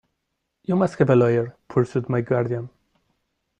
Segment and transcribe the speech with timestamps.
[0.63, 2.71] "You must have a lawyer," pursued my guardian.